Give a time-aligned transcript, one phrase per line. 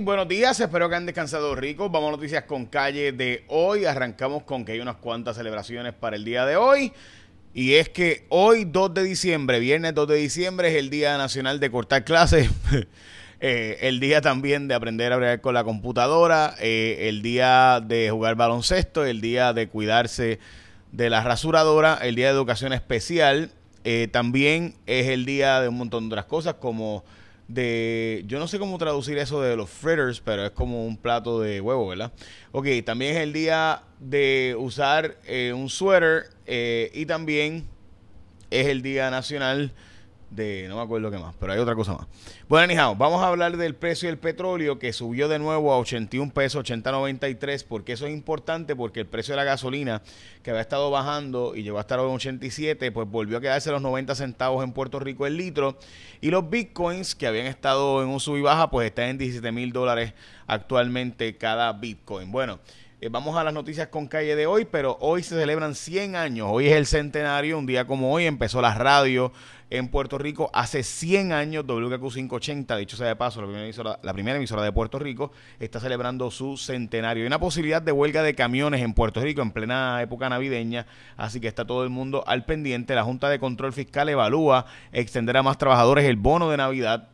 [0.00, 1.90] Buenos días, espero que han descansado ricos.
[1.90, 3.84] Vamos a noticias con calle de hoy.
[3.84, 6.92] Arrancamos con que hay unas cuantas celebraciones para el día de hoy.
[7.52, 11.60] Y es que hoy, 2 de diciembre, viernes 2 de diciembre, es el Día Nacional
[11.60, 12.50] de Cortar Clases.
[13.40, 16.56] eh, el día también de aprender a bregar con la computadora.
[16.58, 19.04] Eh, el día de jugar baloncesto.
[19.04, 20.40] El día de cuidarse
[20.90, 21.98] de la rasuradora.
[22.02, 23.52] El día de educación especial.
[23.84, 27.04] Eh, también es el día de un montón de otras cosas como
[27.48, 31.40] de, yo no sé cómo traducir eso de los fritters, pero es como un plato
[31.40, 32.12] de huevo, ¿verdad?
[32.52, 37.66] Ok, también es el día de usar eh, un suéter eh, y también
[38.50, 39.72] es el día nacional
[40.34, 42.06] de, no me acuerdo qué más, pero hay otra cosa más.
[42.48, 46.32] Bueno, anyhow, vamos a hablar del precio del petróleo que subió de nuevo a 81
[46.32, 50.02] pesos, 80.93, porque eso es importante porque el precio de la gasolina
[50.42, 53.82] que había estado bajando y llegó a estar en 87, pues volvió a quedarse los
[53.82, 55.78] 90 centavos en Puerto Rico el litro
[56.20, 59.52] y los bitcoins que habían estado en un sub y baja, pues están en 17
[59.52, 60.12] mil dólares
[60.46, 62.30] actualmente cada bitcoin.
[62.30, 62.58] Bueno.
[63.00, 66.48] Eh, vamos a las noticias con calle de hoy, pero hoy se celebran 100 años.
[66.50, 69.32] Hoy es el centenario, un día como hoy empezó la radio
[69.68, 71.66] en Puerto Rico hace 100 años.
[71.66, 75.32] WKQ 580, dicho sea de paso, la primera, emisora, la primera emisora de Puerto Rico,
[75.58, 77.24] está celebrando su centenario.
[77.24, 81.40] Hay una posibilidad de huelga de camiones en Puerto Rico en plena época navideña, así
[81.40, 82.94] que está todo el mundo al pendiente.
[82.94, 87.08] La Junta de Control Fiscal evalúa extender a más trabajadores el bono de Navidad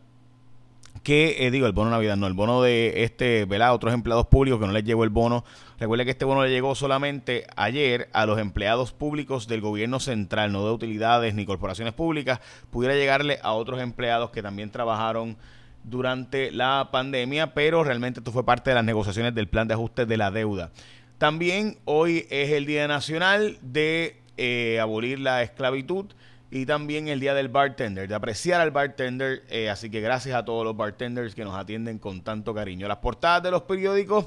[1.10, 3.74] que, eh, digo, el bono Navidad, no, el bono de este, ¿verdad?
[3.74, 5.44] Otros empleados públicos que no les llegó el bono.
[5.80, 10.52] Recuerde que este bono le llegó solamente ayer a los empleados públicos del gobierno central,
[10.52, 12.38] no de utilidades ni corporaciones públicas.
[12.70, 15.36] Pudiera llegarle a otros empleados que también trabajaron
[15.82, 20.06] durante la pandemia, pero realmente esto fue parte de las negociaciones del plan de ajuste
[20.06, 20.70] de la deuda.
[21.18, 26.06] También hoy es el Día Nacional de eh, abolir la esclavitud
[26.50, 29.44] y también el día del bartender, de apreciar al bartender.
[29.48, 32.88] Eh, así que gracias a todos los bartenders que nos atienden con tanto cariño.
[32.88, 34.26] Las portadas de los periódicos,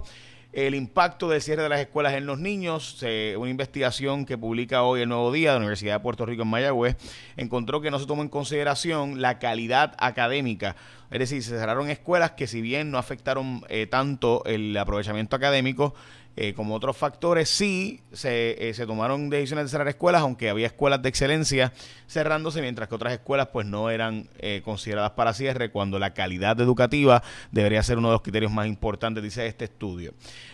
[0.53, 3.03] el impacto del cierre de las escuelas en los niños,
[3.37, 6.49] una investigación que publica hoy el Nuevo Día de la Universidad de Puerto Rico en
[6.49, 6.95] Mayagüez,
[7.37, 10.75] encontró que no se tomó en consideración la calidad académica.
[11.13, 15.93] Es decir, se cerraron escuelas que si bien no afectaron eh, tanto el aprovechamiento académico,
[16.35, 20.65] eh, como otros factores, sí se, eh, se, tomaron decisiones de cerrar escuelas, aunque había
[20.65, 21.73] escuelas de excelencia
[22.07, 26.59] cerrándose, mientras que otras escuelas pues no eran eh, consideradas para cierre, cuando la calidad
[26.59, 27.21] educativa
[27.51, 30.13] debería ser uno de los criterios más importantes, dice este estudio.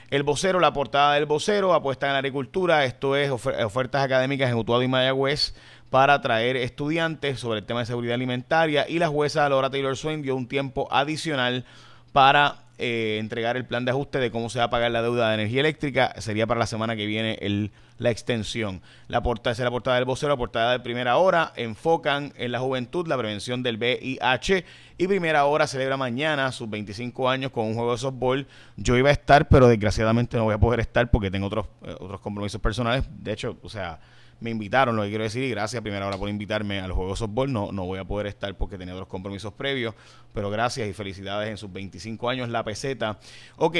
[0.09, 4.57] El vocero, la portada del vocero, apuesta en la agricultura, esto es ofertas académicas en
[4.57, 5.53] Utuado y Mayagüez
[5.89, 10.21] para atraer estudiantes sobre el tema de seguridad alimentaria y la jueza Laura Taylor Swain
[10.21, 11.63] dio un tiempo adicional
[12.11, 15.29] para eh, entregar el plan de ajuste de cómo se va a pagar la deuda
[15.29, 16.13] de energía eléctrica.
[16.19, 18.81] Sería para la semana que viene el, la extensión.
[19.07, 21.53] La portada es la portada del vocero, la portada de primera hora.
[21.55, 24.65] Enfocan en la juventud la prevención del VIH.
[24.97, 28.47] Y primera hora celebra mañana sus 25 años con un juego de softball.
[28.77, 31.95] Yo iba a estar, pero desgraciadamente no voy a poder estar porque tengo otros, eh,
[31.99, 33.05] otros compromisos personales.
[33.09, 33.99] De hecho, o sea
[34.39, 37.17] me invitaron, lo que quiero decir, y gracias primera hora por invitarme al juego de
[37.17, 37.51] softball.
[37.51, 39.93] No, no voy a poder estar porque tenía otros compromisos previos,
[40.33, 43.19] pero gracias y felicidades en sus 25 años, la peseta.
[43.57, 43.75] Ok,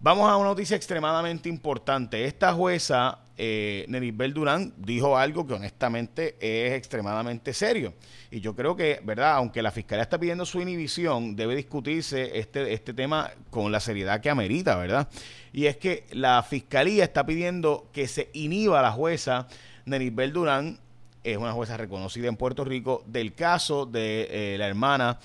[0.00, 2.24] vamos a una noticia extremadamente importante.
[2.24, 7.94] Esta jueza, eh, Neribel Durán, dijo algo que honestamente es extremadamente serio.
[8.30, 9.34] Y yo creo que, ¿verdad?
[9.34, 14.20] Aunque la fiscalía está pidiendo su inhibición, debe discutirse este, este tema con la seriedad
[14.20, 15.08] que amerita, ¿verdad?
[15.56, 19.48] y es que la fiscalía está pidiendo que se inhiba a la jueza
[19.86, 20.78] Neribel Durán,
[21.24, 25.18] es una jueza reconocida en Puerto Rico, del caso de eh, la hermana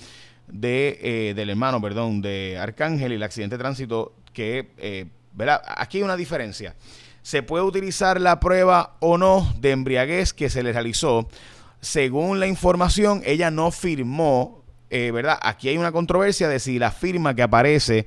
[0.47, 5.61] de, eh, del hermano, perdón, de Arcángel y el accidente de tránsito que, eh, ¿verdad?
[5.65, 6.75] Aquí hay una diferencia.
[7.21, 11.27] Se puede utilizar la prueba o no de embriaguez que se le realizó.
[11.79, 15.39] Según la información, ella no firmó, ¿verdad?
[15.41, 18.05] Aquí hay una controversia de si la firma que aparece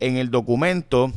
[0.00, 1.12] en el documento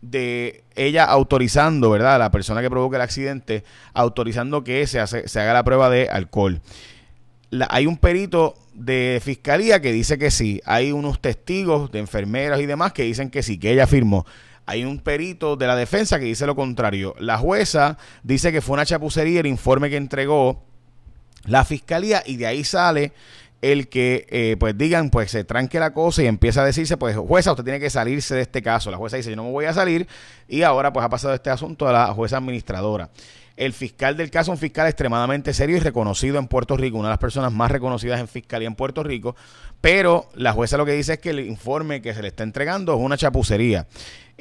[0.00, 2.18] de ella autorizando, ¿verdad?
[2.18, 3.64] La persona que provoca el accidente,
[3.94, 6.60] autorizando que se, se haga la prueba de alcohol.
[7.68, 10.60] hay un perito de fiscalía que dice que sí.
[10.64, 14.26] Hay unos testigos de enfermeras y demás que dicen que sí, que ella firmó.
[14.66, 17.14] Hay un perito de la defensa que dice lo contrario.
[17.18, 20.62] La jueza dice que fue una chapucería el informe que entregó
[21.44, 23.12] la fiscalía y de ahí sale
[23.62, 27.16] el que eh, pues digan, pues se tranque la cosa y empieza a decirse, pues
[27.16, 28.90] jueza, usted tiene que salirse de este caso.
[28.90, 30.06] La jueza dice, yo no me voy a salir
[30.48, 33.10] y ahora pues ha pasado este asunto a la jueza administradora.
[33.56, 37.12] El fiscal del caso, un fiscal extremadamente serio y reconocido en Puerto Rico, una de
[37.12, 39.36] las personas más reconocidas en fiscalía en Puerto Rico,
[39.80, 42.94] pero la jueza lo que dice es que el informe que se le está entregando
[42.94, 43.86] es una chapucería.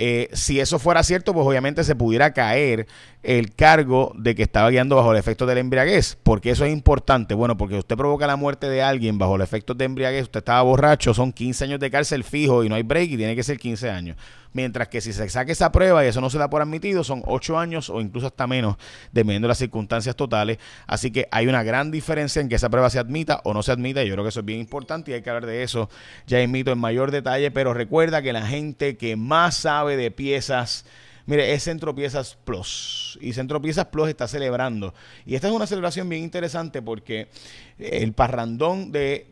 [0.04, 2.88] Eh, si eso fuera cierto, pues obviamente se pudiera caer
[3.22, 6.18] el cargo de que estaba guiando bajo el efecto del embriaguez.
[6.24, 7.36] ¿Por qué eso es importante?
[7.36, 10.64] Bueno, porque usted provoca la muerte de alguien bajo el efecto de embriaguez, usted estaba
[10.64, 13.60] borracho, son 15 años de cárcel fijo y no hay break y tiene que ser
[13.60, 14.18] 15 años.
[14.54, 17.24] Mientras que si se saque esa prueba y eso no se da por admitido, son
[17.26, 18.76] 8 años o incluso hasta menos,
[19.12, 20.58] dependiendo de las circunstancias totales.
[20.88, 23.72] Así que hay una gran diferencia en que esa prueba se admita o no se
[23.72, 24.04] admita.
[24.04, 25.90] Yo creo que eso es bien importante y hay que hablar de eso
[26.28, 27.50] ya invito en mayor detalle.
[27.52, 30.86] Pero recuerda que la gente que más sabe de piezas
[31.26, 33.18] Mire, es Centro Piezas Plus.
[33.22, 34.94] Y Centro Piezas Plus está celebrando.
[35.26, 37.30] Y esta es una celebración bien interesante porque
[37.78, 39.28] el parrandón de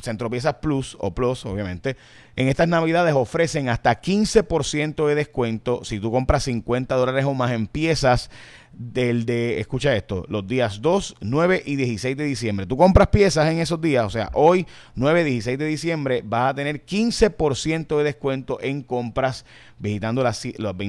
[0.00, 1.96] Centro Piezas Plus o Plus, obviamente,
[2.36, 7.50] en estas navidades ofrecen hasta 15% de descuento si tú compras 50 dólares o más
[7.50, 8.30] en piezas
[8.78, 12.64] del de, escucha esto, los días 2, 9 y 16 de diciembre.
[12.64, 16.52] Tú compras piezas en esos días, o sea, hoy 9 y 16 de diciembre vas
[16.52, 19.44] a tener 15% de descuento en compras
[19.80, 20.46] visitando las,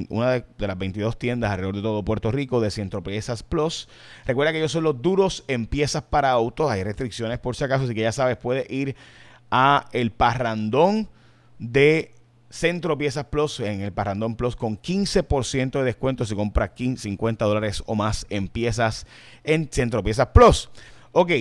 [0.10, 3.90] una de, las 22 tiendas alrededor de todo Puerto Rico de Centro Piezas Plus.
[4.28, 7.86] Recuerda que ellos son los duros en piezas para autos, hay restricciones por si acaso,
[7.86, 8.96] así que ya sabes, puedes ir
[9.50, 11.10] a el parrandón
[11.58, 12.14] de
[12.50, 17.84] Centro Piezas Plus en el Parrandón Plus con 15% de descuento si compras 50 dólares
[17.86, 19.06] o más en piezas
[19.44, 20.70] en Centro Piezas Plus.
[21.12, 21.32] Ok,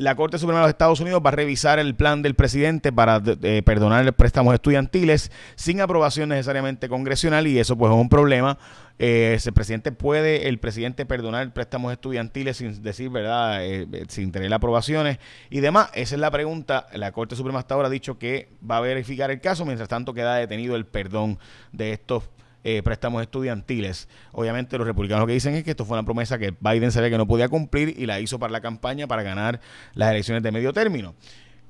[0.00, 3.22] la Corte Suprema de los Estados Unidos va a revisar el plan del presidente para
[3.42, 8.56] eh, perdonar préstamos estudiantiles sin aprobación necesariamente congresional y eso pues es un problema.
[8.98, 13.62] Eh, el presidente puede, el presidente perdonar préstamos estudiantiles sin decir, ¿verdad?
[13.62, 15.18] Eh, sin tener aprobaciones
[15.50, 15.90] y demás.
[15.92, 16.86] Esa es la pregunta.
[16.94, 20.14] La Corte Suprema hasta ahora ha dicho que va a verificar el caso, mientras tanto
[20.14, 21.38] queda detenido el perdón
[21.72, 22.24] de estos
[22.64, 24.08] eh, préstamos estudiantiles.
[24.32, 27.10] Obviamente los republicanos lo que dicen es que esto fue una promesa que Biden sabía
[27.10, 29.60] que no podía cumplir y la hizo para la campaña para ganar
[29.94, 31.14] las elecciones de medio término.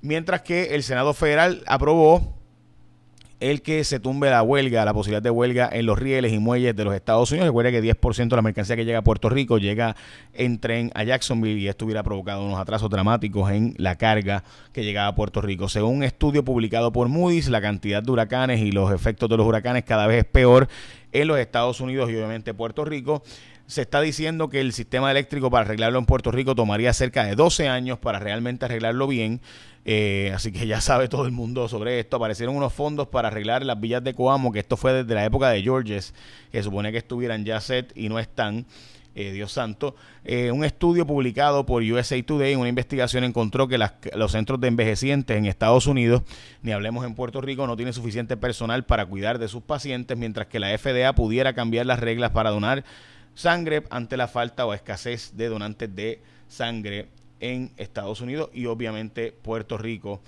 [0.03, 2.40] Mientras que el Senado Federal aprobó
[3.41, 6.77] el que se tumbe la huelga, la posibilidad de huelga en los rieles y muelles
[6.77, 7.49] de los Estados Unidos.
[7.49, 9.97] Recuerda que 10% de la mercancía que llega a Puerto Rico llega
[10.35, 14.85] en tren a Jacksonville y esto hubiera provocado unos atrasos dramáticos en la carga que
[14.85, 15.69] llegaba a Puerto Rico.
[15.69, 19.47] Según un estudio publicado por Moody's, la cantidad de huracanes y los efectos de los
[19.47, 20.69] huracanes cada vez es peor
[21.13, 23.23] en los Estados Unidos y obviamente Puerto Rico
[23.71, 27.37] se está diciendo que el sistema eléctrico para arreglarlo en Puerto Rico tomaría cerca de
[27.37, 29.41] 12 años para realmente arreglarlo bien.
[29.85, 32.17] Eh, así que ya sabe todo el mundo sobre esto.
[32.17, 35.51] Aparecieron unos fondos para arreglar las villas de Coamo, que esto fue desde la época
[35.51, 36.15] de Georges,
[36.51, 38.67] que supone que estuvieran ya set y no están.
[39.15, 39.97] Eh, Dios santo.
[40.25, 45.37] Eh, un estudio publicado por USA Today, una investigación encontró que los centros de envejecientes
[45.37, 46.23] en Estados Unidos,
[46.63, 50.47] ni hablemos en Puerto Rico, no tienen suficiente personal para cuidar de sus pacientes, mientras
[50.47, 52.85] que la FDA pudiera cambiar las reglas para donar
[53.41, 57.09] sangre ante la falta o escasez de donantes de sangre
[57.41, 60.21] en Estados Unidos y obviamente Puerto Rico.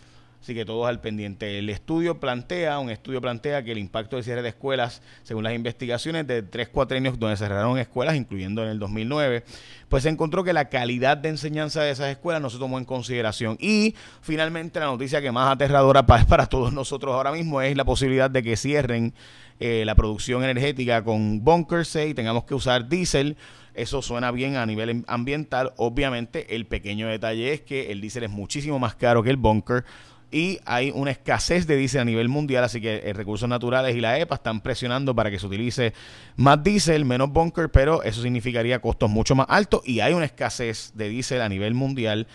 [0.43, 1.61] Así que todos al pendiente.
[1.61, 5.55] El estudio plantea, un estudio plantea que el impacto del cierre de escuelas, según las
[5.55, 9.45] investigaciones de tres cuatrenios donde cerraron escuelas, incluyendo en el 2009,
[9.89, 12.85] pues se encontró que la calidad de enseñanza de esas escuelas no se tomó en
[12.85, 13.57] consideración.
[13.61, 18.29] Y finalmente la noticia que más aterradora para, todos nosotros ahora mismo es la posibilidad
[18.29, 19.15] de que cierren
[19.61, 23.37] eh, la producción energética con bunkers y tengamos que usar diésel.
[23.75, 25.73] Eso suena bien a nivel ambiental.
[25.77, 29.85] Obviamente, el pequeño detalle es que el diésel es muchísimo más caro que el bunker
[30.33, 34.01] y hay una escasez de diésel a nivel mundial, así que eh, Recursos Naturales y
[34.01, 35.93] la EPA están presionando para que se utilice
[36.37, 40.93] más diésel, menos bunker, pero eso significaría costos mucho más altos y hay una escasez
[40.95, 42.27] de diésel a nivel mundial.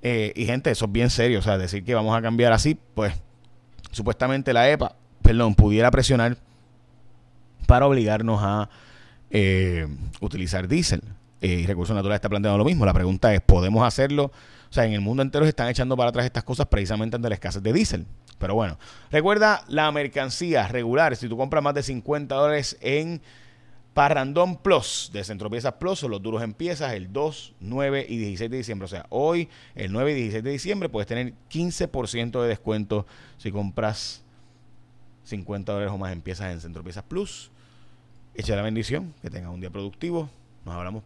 [0.00, 2.76] Eh, y gente, eso es bien serio, o sea, decir que vamos a cambiar así,
[2.94, 3.14] pues
[3.92, 6.38] supuestamente la EPA, perdón, pudiera presionar
[7.66, 8.68] para obligarnos a
[9.30, 9.86] eh,
[10.20, 11.02] utilizar diésel.
[11.40, 12.86] Eh, y Recursos Naturales está planteando lo mismo.
[12.86, 14.30] La pregunta es, ¿podemos hacerlo?
[14.72, 17.28] O sea, en el mundo entero se están echando para atrás estas cosas precisamente ante
[17.28, 18.06] la escasez de diésel.
[18.38, 18.78] Pero bueno,
[19.10, 21.14] recuerda la mercancía regular.
[21.14, 23.20] Si tú compras más de 50 dólares en
[23.92, 28.16] Parrandón Plus de Centro Piezas Plus o los duros en piezas el 2, 9 y
[28.16, 28.86] 16 de diciembre.
[28.86, 33.52] O sea, hoy, el 9 y 16 de diciembre, puedes tener 15% de descuento si
[33.52, 34.22] compras
[35.24, 37.50] 50 dólares o más en piezas en Centro Piezas Plus.
[38.34, 40.30] Echa la bendición, que tengas un día productivo.
[40.64, 41.04] Nos hablamos